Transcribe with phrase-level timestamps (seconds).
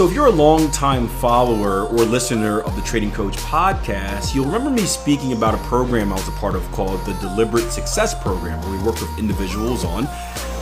[0.00, 4.70] So, if you're a long-time follower or listener of the Trading Coach podcast, you'll remember
[4.70, 8.58] me speaking about a program I was a part of called the Deliberate Success Program,
[8.62, 10.04] where we work with individuals on,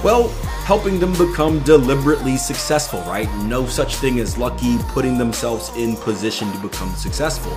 [0.03, 0.27] well,
[0.65, 3.33] helping them become deliberately successful, right?
[3.45, 7.53] No such thing as lucky, putting themselves in position to become successful.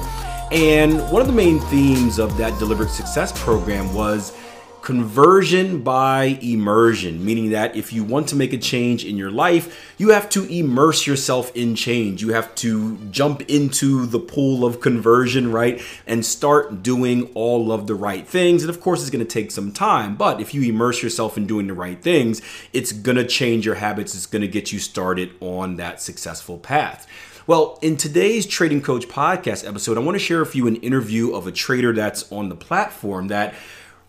[0.52, 4.34] And one of the main themes of that Deliberate Success Program was
[4.82, 9.94] conversion by immersion, meaning that if you want to make a change in your life,
[9.98, 12.22] you have to immerse yourself in change.
[12.22, 15.82] You have to jump into the pool of conversion, right?
[16.08, 18.64] And start doing all of the right things.
[18.64, 21.46] And of course, it's going to take some time, but if you immerse yourself in
[21.46, 22.42] doing the right things,
[22.74, 24.16] it's going to change your habits.
[24.16, 27.08] It's going to get you started on that successful path.
[27.48, 31.34] Well, in today's Trading Coach podcast episode, I want to share with you an interview
[31.34, 33.56] of a trader that's on the platform that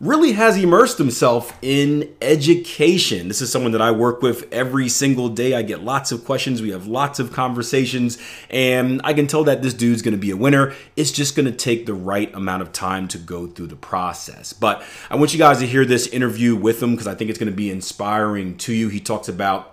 [0.03, 3.29] really has immersed himself in education.
[3.29, 5.55] This is someone that I work with every single day.
[5.55, 8.19] I get lots of questions, we have lots of conversations,
[8.51, 10.75] and I can tell that this dude's gonna be a winner.
[10.97, 14.53] It's just gonna take the right amount of time to go through the process.
[14.53, 17.39] But I want you guys to hear this interview with him because I think it's
[17.39, 18.89] gonna be inspiring to you.
[18.89, 19.72] He talks about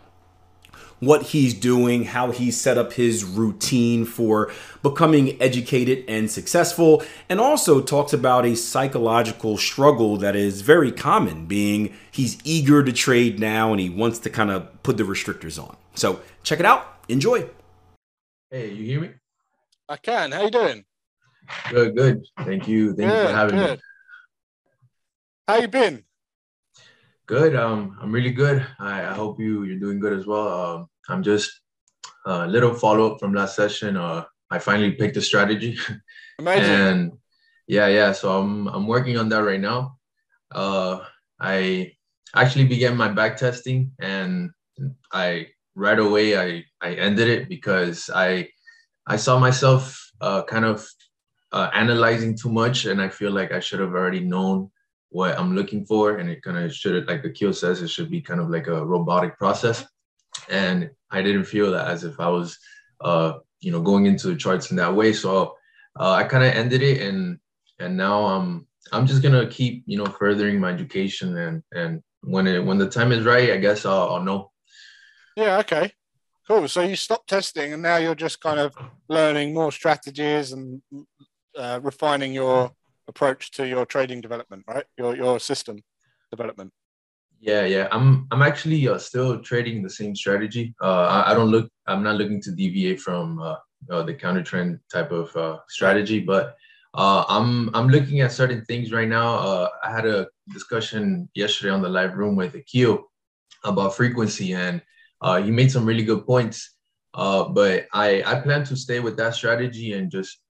[1.00, 4.52] what he's doing, how he set up his routine for
[4.84, 11.46] becoming educated and successful, and also talks about a psychological struggle that is very common,
[11.46, 15.62] being he's eager to trade now and he wants to kind of put the restrictors
[15.62, 15.76] on.
[15.96, 17.00] So check it out.
[17.08, 17.50] Enjoy.
[18.52, 19.10] Hey, you hear me?
[19.88, 20.32] I can.
[20.32, 20.86] How you doing?
[21.70, 22.26] Good, good.
[22.40, 22.94] Thank you.
[22.96, 23.80] Thank good, you for having good.
[23.80, 23.84] me.
[25.48, 26.04] How you been?
[27.30, 27.56] Good.
[27.56, 28.66] Um, I'm really good.
[28.80, 30.48] I, I hope you you're doing good as well.
[30.48, 31.62] Um, I'm just
[32.26, 33.98] a uh, little follow up from last session.
[33.98, 35.78] Uh, I finally picked a strategy.
[36.40, 36.66] Amazing.
[36.66, 37.12] and
[37.68, 38.14] yeah, yeah.
[38.14, 40.00] So I'm I'm working on that right now.
[40.52, 41.06] Uh,
[41.40, 41.92] I
[42.34, 44.50] actually began my back testing, and
[45.14, 48.50] I right away I I ended it because I
[49.06, 50.84] I saw myself uh, kind of
[51.52, 54.72] uh, analyzing too much, and I feel like I should have already known
[55.10, 56.18] what I'm looking for.
[56.18, 58.68] And it kind of should, like the Akil says, it should be kind of like
[58.68, 59.86] a robotic process.
[60.50, 62.58] And I didn't feel that as if I was,
[63.02, 65.14] uh, you know, going into the charts in that way.
[65.14, 65.56] So
[66.00, 67.40] uh, I kind of ended it, and
[67.80, 72.48] and now I'm I'm just gonna keep, you know, furthering my education, and and when
[72.48, 74.52] it when the time is right, I guess I'll, I'll know.
[75.36, 75.58] Yeah.
[75.60, 75.92] Okay.
[76.48, 76.68] Cool.
[76.68, 78.76] So you stopped testing, and now you're just kind of
[79.08, 80.82] learning more strategies and
[81.56, 82.72] uh, refining your
[83.10, 84.86] approach to your trading development, right?
[84.98, 85.84] Your your system
[86.32, 86.72] development.
[87.42, 87.88] Yeah, yeah.
[87.92, 90.74] I'm I'm actually uh, still trading the same strategy.
[90.82, 91.70] Uh, I, I, don't look.
[91.88, 93.56] I'm not looking to deviate from uh,
[93.90, 96.56] uh the counter trend type of uh, strategy, but
[96.94, 99.70] uh, I'm I'm looking at certain things right now.
[99.84, 103.10] I had a discussion yesterday on the live room with Akil
[103.64, 104.82] about frequency, and
[105.44, 106.76] he made some really good points.
[107.14, 110.42] but I I plan to stay with that strategy and just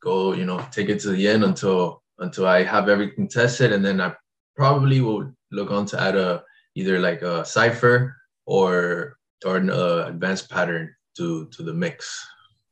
[0.00, 3.84] go, you know, take it to the end until until I have everything tested, and
[3.84, 4.14] then I
[4.56, 6.42] probably will look on to add a
[6.74, 12.24] either like a cipher or or an uh, advanced pattern to to the mix.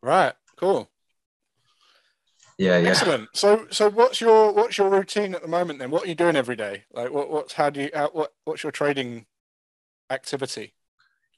[0.02, 0.34] Right.
[0.56, 0.90] Cool.
[2.58, 2.90] Yeah, yeah.
[2.90, 3.28] Excellent.
[3.32, 5.90] So, so what's your what's your routine at the moment then?
[5.90, 6.84] What are you doing every day?
[6.92, 9.24] Like, what what's how do you how, what what's your trading
[10.10, 10.74] activity?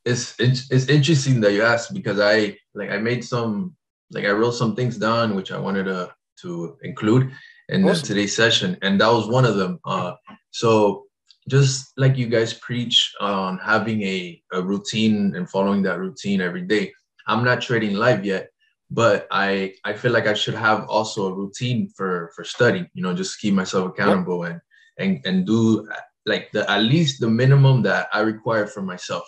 [0.05, 3.77] It's, it's it's interesting that you asked because I like I made some
[4.11, 7.31] like I wrote some things down which I wanted to to include,
[7.69, 8.06] in awesome.
[8.06, 9.78] today's session, and that was one of them.
[9.84, 10.15] Uh,
[10.50, 11.05] so
[11.49, 16.62] just like you guys preach on having a, a routine and following that routine every
[16.62, 16.93] day,
[17.27, 18.49] I'm not trading live yet,
[18.91, 22.89] but I I feel like I should have also a routine for for study.
[22.95, 24.61] You know, just keep myself accountable and
[24.99, 25.89] and and do
[26.27, 29.27] like the at least the minimum that I require for myself,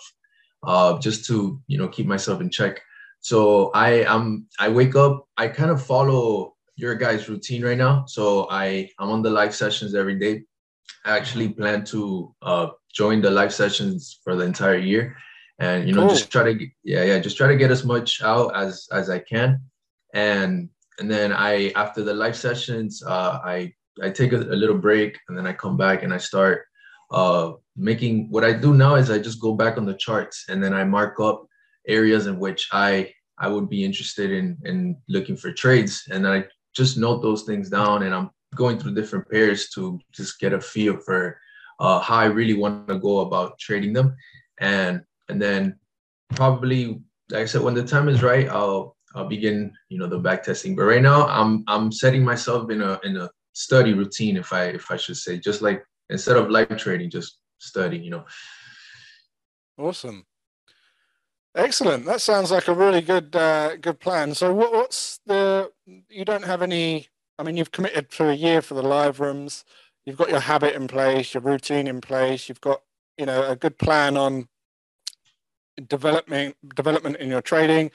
[0.63, 2.81] uh, just to you know keep myself in check.
[3.19, 5.27] So I am I wake up.
[5.37, 8.05] I kind of follow your guys' routine right now.
[8.07, 10.43] So I I'm on the live sessions every day.
[11.05, 15.15] I actually plan to uh, join the live sessions for the entire year,
[15.59, 16.15] and you know cool.
[16.15, 19.19] just try to yeah yeah just try to get as much out as as I
[19.19, 19.61] can,
[20.13, 20.69] and
[20.99, 25.17] and then I after the live sessions uh, I I take a, a little break
[25.27, 26.65] and then I come back and I start
[27.11, 30.63] uh, making what I do now is I just go back on the charts and
[30.63, 31.45] then I mark up
[31.87, 36.45] areas in which I I would be interested in in looking for trades and I
[36.75, 40.61] just note those things down and I'm going through different pairs to just get a
[40.61, 41.37] feel for
[41.79, 44.15] uh, how I really want to go about trading them.
[44.59, 45.79] And and then
[46.35, 47.01] probably
[47.31, 50.43] like I said, when the time is right, I'll I'll begin, you know, the back
[50.43, 50.75] testing.
[50.75, 54.65] But right now I'm I'm setting myself in a in a study routine, if I
[54.65, 58.25] if I should say, just like instead of live trading, just study, you know.
[59.77, 60.25] Awesome.
[61.55, 62.05] Excellent.
[62.05, 64.35] That sounds like a really good uh, good plan.
[64.35, 65.71] So, what, what's the?
[66.09, 67.07] You don't have any.
[67.39, 69.63] I mean, you've committed for a year for the live rooms.
[70.05, 72.49] You've got your habit in place, your routine in place.
[72.49, 72.81] You've got
[73.17, 74.49] you know a good plan on
[75.87, 77.91] development development in your trading.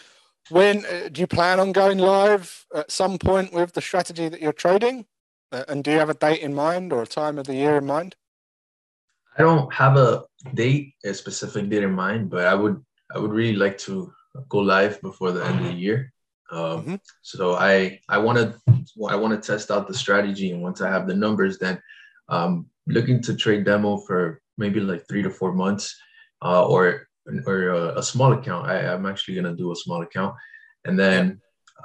[0.49, 4.41] When uh, do you plan on going live at some point with the strategy that
[4.41, 5.05] you're trading?
[5.53, 7.77] Uh, and do you have a date in mind or a time of the year
[7.77, 8.17] in mind?
[9.37, 10.25] I don't have a
[10.55, 12.83] date, a specific date in mind, but I would
[13.15, 14.13] I would really like to
[14.49, 16.13] go live before the end of the year.
[16.51, 16.95] Um, mm-hmm.
[17.23, 18.55] So I I want to
[19.09, 21.81] I want to test out the strategy, and once I have the numbers, then
[22.29, 25.97] um, looking to trade demo for maybe like three to four months,
[26.43, 27.09] uh, or
[27.47, 28.67] or a, a, small account.
[28.67, 30.35] I, am actually gonna do a small account,
[30.85, 31.41] and then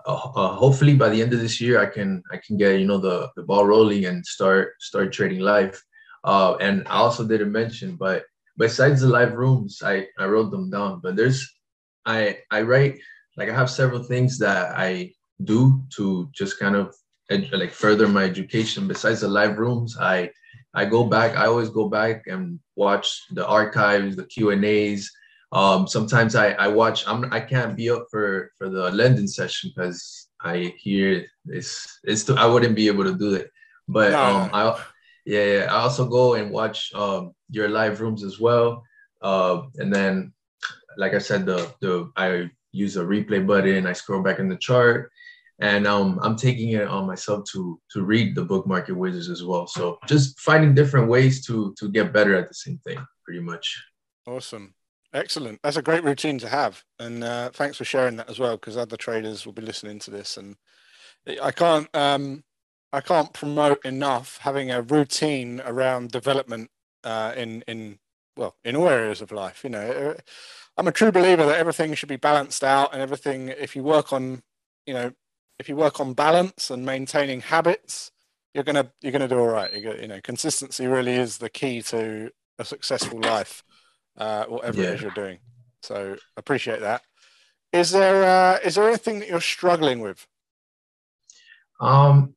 [0.06, 2.88] uh, uh, hopefully by the end of this year, I can I can get you
[2.88, 5.82] know the the ball rolling and start start trading live.
[6.24, 8.26] Uh, and I also didn't mention, but
[8.58, 11.00] besides the live rooms, I I wrote them down.
[11.02, 11.56] But there's
[12.06, 13.00] I I write
[13.38, 15.14] like I have several things that I
[15.44, 16.96] do to just kind of
[17.30, 18.88] ed- like further my education.
[18.88, 20.32] Besides the live rooms, I
[20.74, 21.38] I go back.
[21.38, 25.12] I always go back and watch the archives, the Q and A's.
[25.52, 27.08] Um, sometimes I, I watch.
[27.08, 32.24] I'm I can't be up for for the London session because I hear it's it's
[32.24, 33.52] too, I wouldn't be able to do it.
[33.88, 34.84] But um, I
[35.26, 38.84] yeah, yeah I also go and watch um your live rooms as well.
[39.22, 40.34] Uh, and then
[40.98, 43.88] like I said, the the I use a replay button.
[43.88, 45.12] I scroll back in the chart,
[45.60, 49.44] and um, I'm taking it on myself to to read the book market wizards as
[49.44, 49.68] well.
[49.68, 53.84] So just finding different ways to to get better at the same thing, pretty much.
[54.28, 54.74] Awesome.
[55.14, 55.60] Excellent.
[55.64, 58.58] That's a great routine to have, and uh, thanks for sharing that as well.
[58.58, 60.58] Because other traders will be listening to this, and
[61.42, 62.44] I can't um,
[62.92, 66.70] I can't promote enough having a routine around development
[67.06, 68.00] uh, in in
[68.36, 69.64] well in all areas of life.
[69.64, 70.22] You know, uh,
[70.78, 73.50] I'm a true believer that everything should be balanced out, and everything.
[73.50, 74.44] If you work on,
[74.86, 75.14] you know,
[75.60, 78.12] if you work on balance and maintaining habits,
[78.54, 79.74] you're gonna you're gonna do all right.
[79.74, 83.64] You, you know, consistency really is the key to a successful life
[84.18, 84.90] uh, whatever yeah.
[84.90, 85.40] it is you're doing.
[85.82, 87.02] So appreciate that.
[87.72, 90.26] Is there uh, is there anything that you're struggling with?
[91.80, 92.36] Um,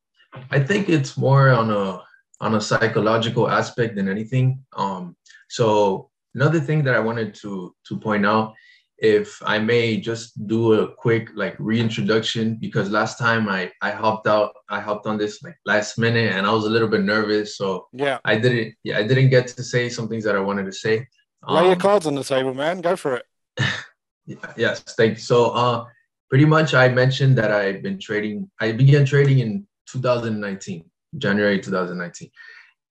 [0.51, 2.03] I think it's more on a
[2.41, 4.65] on a psychological aspect than anything.
[4.77, 5.17] Um,
[5.49, 8.55] so another thing that I wanted to to point out,
[8.99, 14.27] if I may just do a quick like reintroduction, because last time I I hopped
[14.27, 17.57] out, I hopped on this like last minute, and I was a little bit nervous,
[17.57, 20.67] so yeah, I didn't yeah I didn't get to say some things that I wanted
[20.67, 21.07] to say.
[21.47, 22.81] Lay um, your cards on the table, man.
[22.81, 23.27] Go for it.
[24.57, 25.23] yes, thank you.
[25.23, 25.85] So, uh,
[26.29, 28.51] pretty much, I mentioned that I've been trading.
[28.61, 30.85] I began trading in 2019,
[31.17, 32.31] January 2019,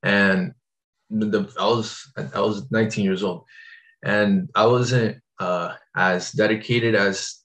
[0.04, 0.54] and
[1.10, 3.46] the I was I was 19 years old,
[4.04, 7.44] and I wasn't uh, as dedicated as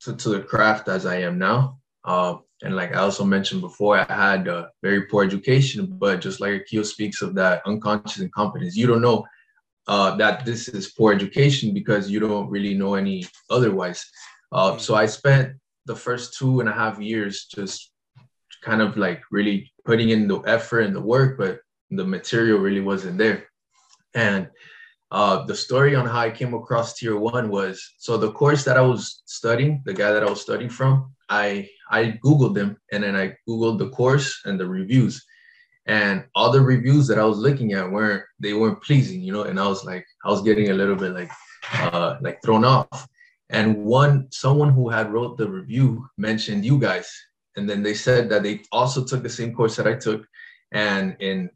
[0.00, 1.78] to, to, the craft as I am now.
[2.04, 6.40] Uh, and like I also mentioned before, I had a very poor education, but just
[6.40, 9.26] like Akil speaks of that unconscious incompetence, you don't know
[9.86, 14.04] uh, that this is poor education because you don't really know any otherwise.
[14.52, 14.80] Uh, mm.
[14.80, 15.56] so I spent
[15.86, 17.90] the first two and a half years just
[18.64, 22.80] kind of like really putting in the effort and the work, but the material really
[22.80, 23.46] wasn't there.
[24.14, 24.48] And
[25.10, 28.76] uh, the story on how I came across tier one was so the course that
[28.76, 33.04] I was studying, the guy that I was studying from, I I googled them and
[33.04, 35.24] then I googled the course and the reviews,
[35.86, 39.42] and all the reviews that I was looking at weren't they weren't pleasing, you know.
[39.42, 41.30] And I was like, I was getting a little bit like,
[41.74, 43.06] uh, like thrown off.
[43.50, 47.08] And one someone who had wrote the review mentioned you guys,
[47.56, 50.26] and then they said that they also took the same course that I took,
[50.72, 51.50] and in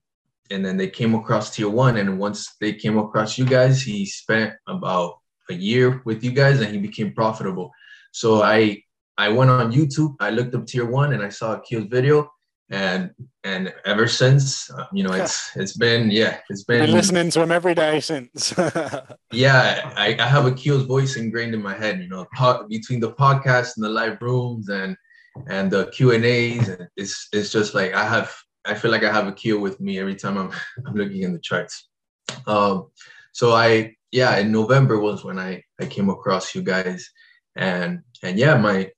[0.51, 1.97] and then they came across tier one.
[1.99, 5.19] And once they came across you guys, he spent about
[5.51, 7.71] a year with you guys, and he became profitable.
[8.13, 8.83] So I
[9.17, 12.31] I went on YouTube, I looked up tier one, and I saw Akil's video
[12.71, 13.11] and
[13.45, 17.41] and ever since uh, you know it's it's been yeah it's been, been listening to
[17.41, 18.55] him every day since
[19.33, 23.13] yeah I, I have Akil's voice ingrained in my head you know po- between the
[23.13, 24.97] podcast and the live rooms and
[25.47, 28.35] and the q and a's and it's it's just like i have
[28.67, 30.51] i feel like i have Akil with me every time i'm
[30.87, 31.89] i'm looking in the charts.
[32.47, 32.91] Um
[33.33, 37.09] so i yeah in november was when i i came across you guys.
[37.57, 38.91] And and yeah my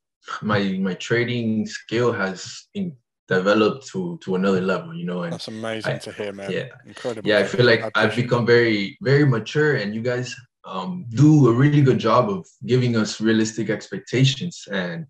[0.43, 5.49] my my trading skill has in, developed to to another level you know and that's
[5.49, 6.51] amazing I, to hear man.
[6.51, 6.67] yeah.
[6.85, 7.29] Incredible.
[7.29, 11.49] Yeah i feel like I have become very very mature and you guys um, do
[11.49, 14.67] a really good job of giving us realistic expectations.
[14.71, 15.07] And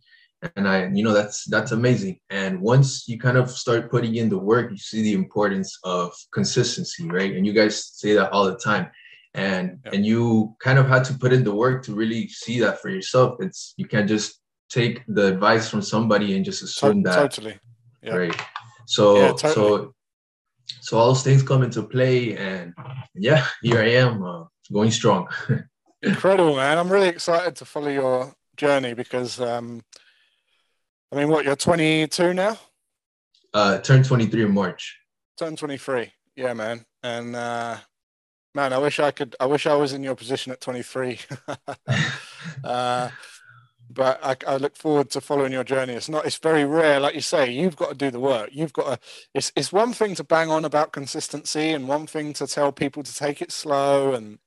[0.57, 2.19] and i you know that's that's amazing.
[2.31, 6.13] And once you kind of start putting in the work you see the importance of
[6.33, 7.35] consistency right?
[7.35, 8.91] And you guys say that all the time.
[9.35, 9.93] And yeah.
[9.95, 12.89] and you kind of had to put in the work to really see that for
[12.89, 13.37] yourself.
[13.41, 17.59] It's you can't just take the advice from somebody and just assume that totally.
[18.03, 18.17] Yeah.
[18.17, 18.41] right?
[18.87, 19.55] So yeah, totally.
[19.55, 19.95] so
[20.81, 22.73] so all those things come into play and
[23.15, 25.29] yeah here i am uh, going strong.
[26.03, 26.79] Incredible man.
[26.79, 29.83] I'm really excited to follow your journey because um
[31.13, 32.59] i mean what you're 22 now
[33.55, 34.99] uh turned 23 in march
[35.37, 37.77] turned 23 yeah man and uh
[38.55, 41.19] man i wish i could i wish i was in your position at 23
[42.65, 43.11] uh
[43.93, 45.95] but I, I, look forward to following your journey.
[45.95, 48.51] It's not, it's very rare, like you say, you've got to do the work.
[48.53, 48.99] You've got to,
[49.35, 53.03] it's, it's one thing to bang on about consistency and one thing to tell people
[53.03, 54.39] to take it slow and,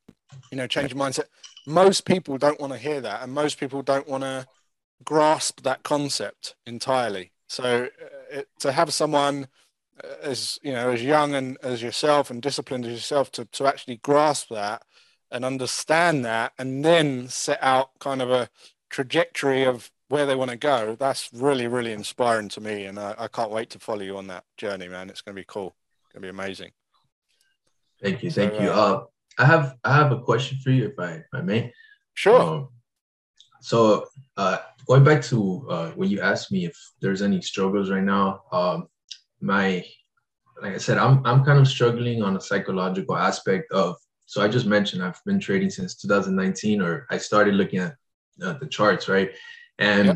[0.50, 1.26] you know, change your mindset.
[1.68, 3.22] Most people don't want to hear that.
[3.22, 4.48] And most people don't want to
[5.04, 7.32] grasp that concept entirely.
[7.48, 9.48] So uh, it, to have someone
[10.04, 13.68] uh, as, you know, as young and as yourself and disciplined as yourself to, to
[13.68, 14.84] actually grasp that
[15.32, 18.50] and understand that and then set out kind of a,
[18.94, 22.86] trajectory of where they want to go, that's really, really inspiring to me.
[22.86, 25.10] And I, I can't wait to follow you on that journey, man.
[25.10, 25.76] It's going to be cool.
[26.04, 26.72] It's going to be amazing.
[28.02, 28.30] Thank you.
[28.30, 28.70] Thank so, you.
[28.70, 29.04] Uh, uh,
[29.40, 31.74] I have, I have a question for you if I, if I may.
[32.14, 32.40] Sure.
[32.40, 32.70] Um,
[33.64, 38.04] so uh, going back to uh, when you asked me if there's any struggles right
[38.04, 38.90] now, um,
[39.40, 39.86] my,
[40.62, 44.50] like I said, I'm, I'm kind of struggling on a psychological aspect of, so I
[44.50, 47.96] just mentioned I've been trading since 2019, or I started looking at
[48.44, 49.32] uh, the charts, right?
[49.80, 50.16] And yeah.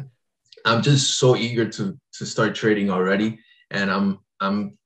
[0.65, 3.39] I'm just so eager to to start trading already,
[3.71, 4.77] and I'm I'm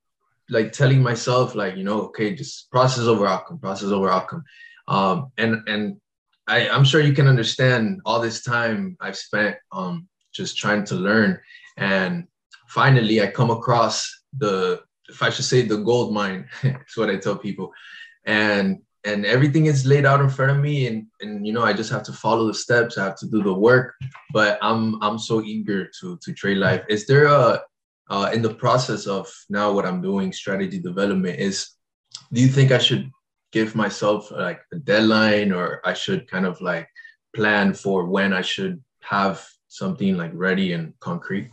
[0.49, 4.43] like telling myself like you know okay just process over outcome, process over outcome,
[4.87, 6.01] um, and and
[6.51, 10.96] I I'm sure you can understand all this time I've spent um just trying to
[10.96, 11.39] learn,
[11.77, 12.27] and
[12.67, 13.96] finally I come across
[14.38, 17.72] the if I should say the gold mine, is what I tell people,
[18.25, 20.88] and and everything is laid out in front of me.
[20.88, 22.98] And and you know i just have to follow the steps.
[22.98, 23.96] I have to do the work.
[24.34, 26.84] But i'm i'm so eager to to trade life.
[26.89, 27.62] Is there a
[28.12, 31.70] uh, in the process of now what i'm doing strategy development is
[32.34, 33.10] do you think i should
[33.51, 36.88] give myself like a deadline or i should kind of like
[37.36, 41.50] plan for when i should have something like ready and concrete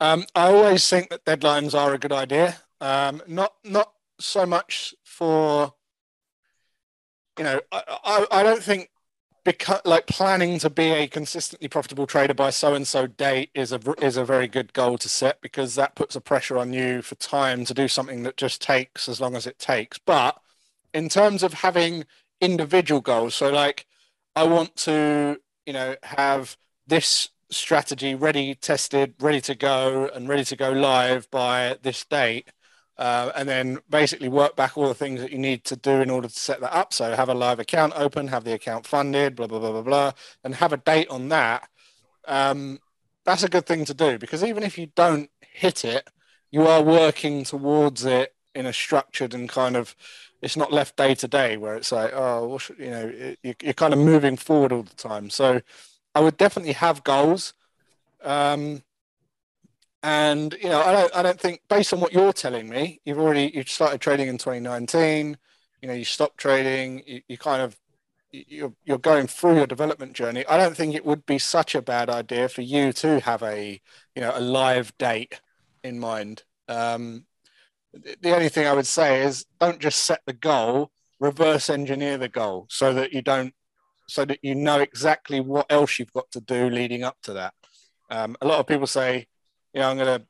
[0.00, 4.94] um, i always think that deadlines are a good idea um, not not so much
[5.04, 5.72] for
[7.38, 8.90] you know, I, I, I don't think
[9.44, 13.72] because like planning to be a consistently profitable trader by so and so date is
[13.72, 17.02] a is a very good goal to set because that puts a pressure on you
[17.02, 19.98] for time to do something that just takes as long as it takes.
[19.98, 20.40] But
[20.94, 22.04] in terms of having
[22.40, 23.86] individual goals, so like
[24.36, 26.56] I want to, you know, have
[26.86, 32.48] this strategy ready, tested, ready to go, and ready to go live by this date
[32.98, 36.10] uh, and then basically work back all the things that you need to do in
[36.10, 36.92] order to set that up.
[36.92, 40.12] So have a live account open, have the account funded, blah blah blah blah blah,
[40.44, 41.68] and have a date on that.
[42.28, 42.80] Um,
[43.24, 46.08] that's a good thing to do because even if you don't hit it,
[46.50, 49.96] you are working towards it in a structured and kind of.
[50.42, 54.00] It's not left day to day where it's like, oh, you know, you're kind of
[54.00, 55.30] moving forward all the time.
[55.30, 55.62] So
[56.14, 57.54] I would definitely have goals.
[58.22, 58.82] Um,
[60.02, 63.18] and you know, I don't, I don't think based on what you're telling me, you've
[63.18, 65.38] already you started trading in 2019.
[65.80, 67.02] You know, you stopped trading.
[67.06, 67.78] You, you kind of
[68.32, 70.46] you're you're going through your development journey.
[70.46, 73.80] I don't think it would be such a bad idea for you to have a
[74.16, 75.40] you know a live date
[75.84, 76.44] in mind.
[76.68, 77.26] Um,
[77.92, 82.28] the only thing I would say is don't just set the goal, reverse engineer the
[82.28, 83.54] goal so that you don't
[84.08, 87.54] so that you know exactly what else you've got to do leading up to that.
[88.10, 89.26] Um, a lot of people say
[89.72, 90.26] you know, I'm going to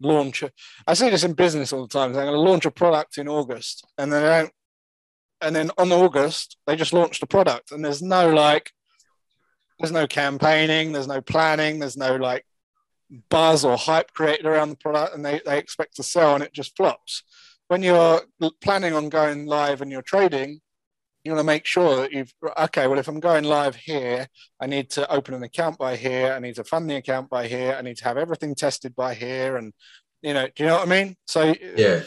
[0.00, 0.42] launch.
[0.42, 0.50] A,
[0.86, 2.08] I see this in business all the time.
[2.08, 4.52] I'm going to launch a product in August, and then I don't,
[5.42, 8.70] and then on August they just launched the product, and there's no like,
[9.78, 12.46] there's no campaigning, there's no planning, there's no like
[13.28, 16.52] buzz or hype created around the product, and they they expect to sell, and it
[16.52, 17.22] just flops.
[17.68, 18.22] When you're
[18.62, 20.60] planning on going live and you're trading,
[21.24, 24.28] you want to make sure that you've okay well if i'm going live here
[24.60, 27.48] i need to open an account by here i need to fund the account by
[27.48, 29.72] here i need to have everything tested by here and
[30.22, 31.16] you know do you know what i mean?
[31.26, 32.02] So yeah.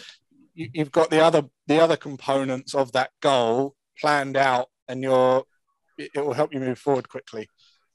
[0.54, 5.44] you, have got the other the other components of that goal planned out and you're
[5.98, 7.50] it will help you move forward quickly.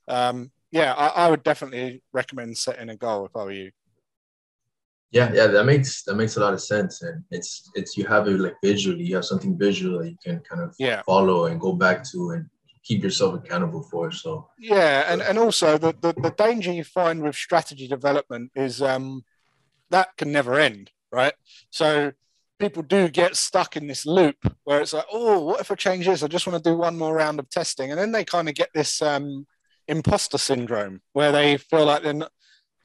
[0.08, 3.70] Um, yeah I, I would definitely recommend setting a goal if i were you
[5.14, 8.26] yeah, yeah, that makes that makes a lot of sense, and it's it's you have
[8.26, 11.02] it like visually, you have something visual that you can kind of yeah.
[11.06, 12.46] follow and go back to and
[12.82, 14.10] keep yourself accountable for.
[14.10, 18.82] So yeah, and and also the, the the danger you find with strategy development is
[18.82, 19.22] um
[19.90, 21.34] that can never end, right?
[21.70, 22.10] So
[22.58, 26.06] people do get stuck in this loop where it's like, oh, what if I change
[26.06, 26.24] this?
[26.24, 28.56] I just want to do one more round of testing, and then they kind of
[28.56, 29.46] get this um,
[29.88, 32.32] imposter syndrome where they feel like they're not,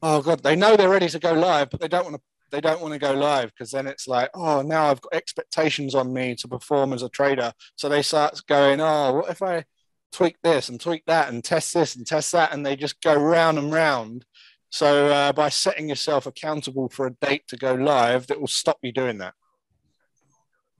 [0.01, 2.61] oh god, they know they're ready to go live, but they don't want to they
[2.61, 6.11] don't want to go live because then it's like, oh, now I've got expectations on
[6.11, 7.53] me to perform as a trader.
[7.75, 9.65] So they start going, oh, what if I
[10.11, 13.15] tweak this and tweak that and test this and test that, and they just go
[13.15, 14.25] round and round.
[14.71, 18.77] So uh, by setting yourself accountable for a date to go live, that will stop
[18.81, 19.33] you doing that.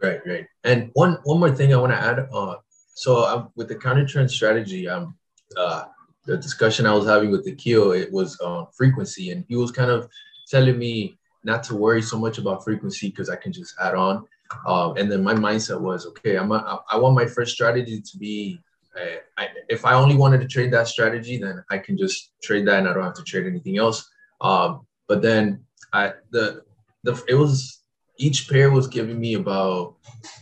[0.01, 0.45] Right, right.
[0.63, 2.27] And one one more thing I want to add.
[2.31, 2.55] Uh,
[2.95, 5.15] so um, with the counter trend strategy, um,
[5.57, 5.85] uh,
[6.29, 9.71] the discussion I was having with the Akil, it was on frequency, and he was
[9.71, 10.09] kind of
[10.48, 14.25] telling me not to worry so much about frequency because I can just add on.
[14.65, 18.17] Um, and then my mindset was, okay, I'm a, I want my first strategy to
[18.17, 18.59] be
[18.95, 22.67] I, I, if I only wanted to trade that strategy, then I can just trade
[22.67, 24.09] that and I don't have to trade anything else.
[24.41, 26.63] Um, but then I the
[27.03, 27.81] the it was
[28.17, 29.95] each pair was giving me about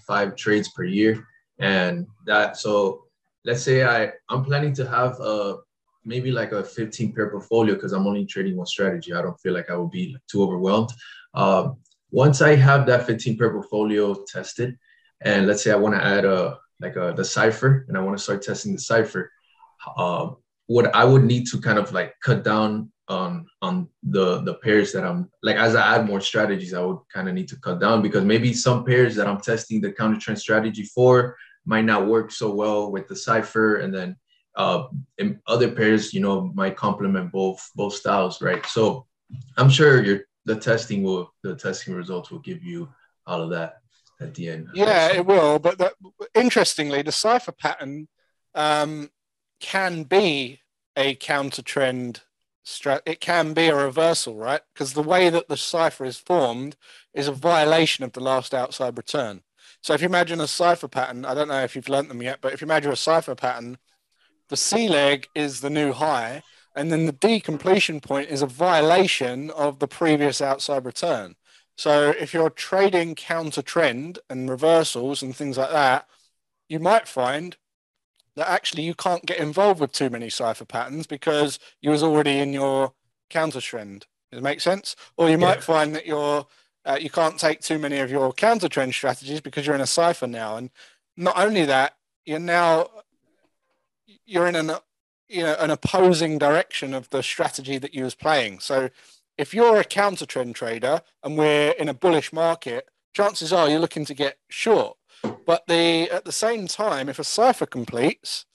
[0.06, 1.26] five trades per year,
[1.60, 3.06] and that so
[3.46, 5.58] let's say I I'm planning to have a
[6.08, 9.14] maybe like a 15 pair portfolio because I'm only trading one strategy.
[9.14, 10.90] I don't feel like I will be too overwhelmed.
[11.34, 11.78] Um,
[12.10, 14.78] once I have that 15 pair portfolio tested,
[15.22, 18.18] and let's say I want to add a like a, the cipher and I want
[18.18, 19.32] to start testing the cipher,
[19.98, 20.30] uh,
[20.68, 24.92] what I would need to kind of like cut down on on the the pairs
[24.92, 27.80] that I'm like as I add more strategies, I would kind of need to cut
[27.80, 31.36] down because maybe some pairs that I'm testing the counter trend strategy for
[31.66, 34.16] might not work so well with the cipher, and then
[34.58, 34.88] uh,
[35.20, 38.66] in other pairs, you know, might complement both both styles, right?
[38.66, 39.06] So
[39.56, 42.90] I'm sure your the testing will the testing results will give you
[43.26, 43.78] all of that
[44.20, 44.70] at the end.
[44.74, 45.60] Yeah, it will.
[45.60, 45.94] But the,
[46.34, 48.08] interestingly, the cipher pattern
[48.56, 49.12] um,
[49.60, 50.62] can be
[50.96, 52.22] a counter trend.
[53.06, 54.62] It can be a reversal, right?
[54.74, 56.76] Because the way that the cipher is formed
[57.14, 59.44] is a violation of the last outside return.
[59.82, 62.40] So if you imagine a cipher pattern, I don't know if you've learnt them yet,
[62.42, 63.78] but if you imagine a cipher pattern,
[64.50, 66.44] the C leg is the new high,
[66.76, 71.36] and then the D completion point is a violation of the previous outside return.
[71.78, 76.08] So if you're trading counter trend and reversals and things like that,
[76.70, 77.56] you might find
[78.36, 82.40] that actually you can't get involved with too many cipher patterns because you was already
[82.40, 82.94] in your
[83.30, 84.06] counter trend.
[84.32, 84.96] Does it make sense?
[85.18, 85.46] Or you yeah.
[85.46, 86.46] might find that you're
[86.86, 89.88] uh, you can't take too many of your counter trend strategies because you're in a
[89.88, 90.56] cipher now.
[90.56, 90.70] And
[91.18, 92.88] not only that, you're now
[94.28, 94.72] you're in an
[95.28, 98.60] you know an opposing direction of the strategy that you was playing.
[98.60, 98.90] So
[99.38, 103.80] if you're a counter trend trader and we're in a bullish market, chances are you're
[103.80, 104.98] looking to get short.
[105.46, 108.46] But the at the same time, if a cipher completes,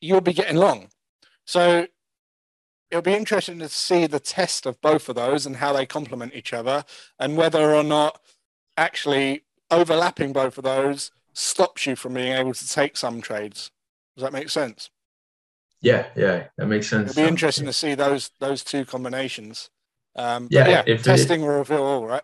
[0.00, 0.88] you'll be getting long.
[1.44, 1.86] So
[2.90, 6.34] it'll be interesting to see the test of both of those and how they complement
[6.34, 6.84] each other
[7.18, 8.20] and whether or not
[8.76, 13.70] actually overlapping both of those stops you from being able to take some trades.
[14.20, 14.90] Does that make sense?
[15.80, 17.12] Yeah, yeah, that makes sense.
[17.12, 19.70] It'll be interesting to see those those two combinations.
[20.14, 22.22] Um, yeah, yeah, if testing will reveal all, right?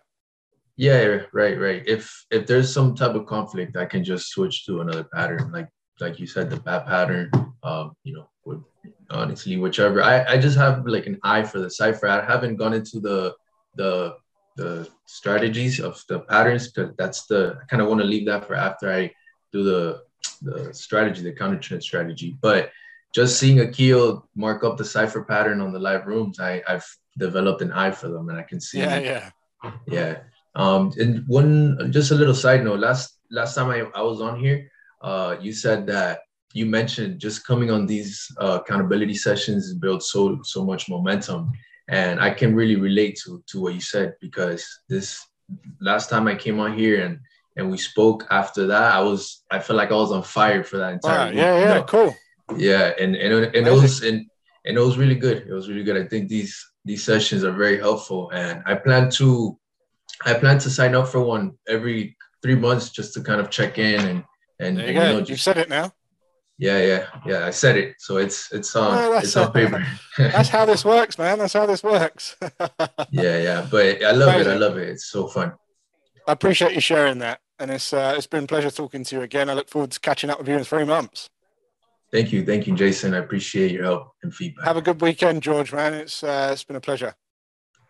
[0.75, 1.81] Yeah, right, right.
[1.87, 5.69] If if there's some type of conflict, I can just switch to another pattern, like
[5.99, 7.31] like you said, the bat pattern.
[7.63, 8.63] Um, you know, would
[9.09, 10.03] honestly whichever.
[10.03, 12.07] I I just have like an eye for the cipher.
[12.07, 13.33] I haven't gone into the
[13.73, 14.17] the
[14.55, 18.45] the strategies of the patterns because that's the I kind of want to leave that
[18.45, 19.11] for after I
[19.51, 20.06] do the
[20.41, 22.37] the strategy, the counter trend strategy.
[22.41, 22.71] But
[23.13, 26.85] just seeing Akil mark up the cipher pattern on the live rooms, I, I've
[27.17, 28.79] developed an eye for them and I can see.
[28.79, 29.71] Yeah, yeah.
[29.87, 30.19] Yeah.
[30.55, 34.39] Um, and one, just a little side note, last, last time I, I was on
[34.39, 34.69] here,
[35.01, 36.19] uh, you said that
[36.53, 41.51] you mentioned just coming on these uh, accountability sessions builds so, so much momentum.
[41.89, 45.25] And I can really relate to, to what you said because this
[45.79, 47.19] last time I came on here and,
[47.57, 50.77] and we spoke after that, I was, I felt like I was on fire for
[50.77, 51.25] that entire.
[51.25, 51.83] Right, yeah, yeah, you know?
[51.83, 52.15] cool
[52.55, 54.25] yeah, and and, and it was and,
[54.65, 55.45] and it was really good.
[55.47, 55.97] It was really good.
[55.97, 59.59] I think these these sessions are very helpful, and I plan to
[60.25, 63.77] I plan to sign up for one every three months just to kind of check
[63.77, 64.23] in and
[64.59, 65.91] and, you, and, you know just, you said it now.
[66.59, 67.45] Yeah, yeah, yeah.
[67.45, 69.85] I said it, so it's it's on it's on paper.
[70.17, 71.37] that's how this works, man.
[71.37, 72.35] That's how this works.
[73.11, 73.67] yeah, yeah.
[73.69, 74.53] But I love Amazing.
[74.53, 74.55] it.
[74.55, 74.89] I love it.
[74.89, 75.53] It's so fun.
[76.27, 79.21] I appreciate you sharing that, and it's uh, it's been a pleasure talking to you
[79.21, 79.49] again.
[79.49, 81.29] I look forward to catching up with you in three months.
[82.11, 82.45] Thank you.
[82.45, 83.13] Thank you, Jason.
[83.13, 84.65] I appreciate your help and feedback.
[84.65, 85.93] Have a good weekend, George, man.
[85.93, 87.15] It's uh, it's been a pleasure.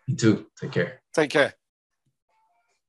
[0.06, 0.46] You too.
[0.60, 1.02] Take care.
[1.12, 1.54] Take care.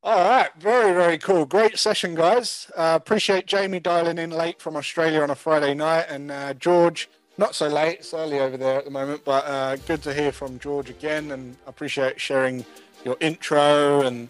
[0.01, 1.45] All right, very, very cool.
[1.45, 2.71] Great session, guys.
[2.75, 7.09] Uh, appreciate Jamie dialing in late from Australia on a Friday night, and uh, George,
[7.37, 7.99] not so late.
[7.99, 11.31] It's early over there at the moment, but uh, good to hear from George again,
[11.31, 12.65] and appreciate sharing
[13.03, 14.29] your intro and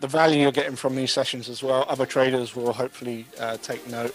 [0.00, 1.84] the value you're getting from these sessions as well.
[1.88, 4.14] Other traders will hopefully uh, take note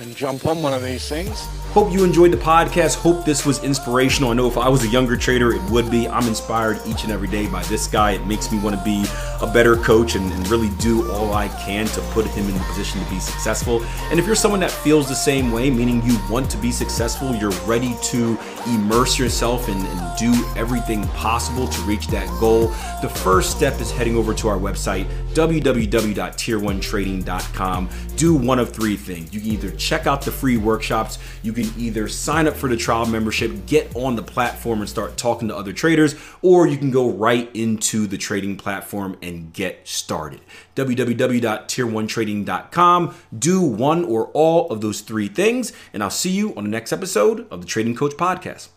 [0.00, 1.46] and jump on one of these things.
[1.72, 2.96] Hope you enjoyed the podcast.
[2.96, 4.30] Hope this was inspirational.
[4.30, 6.08] I know if I was a younger trader, it would be.
[6.08, 8.12] I'm inspired each and every day by this guy.
[8.12, 9.04] It makes me want to be
[9.40, 12.64] a better coach and, and, really do all I can to put him in the
[12.64, 13.84] position to be successful.
[14.10, 17.34] And if you're someone that feels the same way, meaning you want to be successful,
[17.34, 22.68] you're ready to immerse yourself and, and do everything possible to reach that goal,
[23.02, 27.88] the first step is heading over to our website, www.tier1trading.com.
[28.16, 29.32] Do one of three things.
[29.32, 32.76] You can either check out the free workshops, you can either sign up for the
[32.76, 36.90] trial membership, get on the platform and start talking to other traders, or you can
[36.90, 40.40] go right into the trading platform and get started.
[40.86, 43.14] www.tier1trading.com.
[43.38, 46.92] Do one or all of those three things, and I'll see you on the next
[46.92, 48.70] episode of the Trading Coach Podcast.